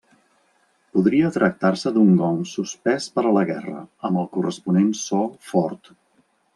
Podria 0.97 1.29
tractar-se 1.35 1.93
d’un 1.99 2.17
gong 2.23 2.41
suspès 2.53 3.11
per 3.19 3.27
a 3.33 3.37
la 3.39 3.47
guerra, 3.53 3.85
amb 4.11 4.23
el 4.25 4.29
corresponent 4.35 4.93
so 5.07 5.25
fort. 5.55 5.97